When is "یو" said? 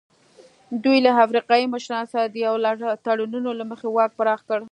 2.47-2.55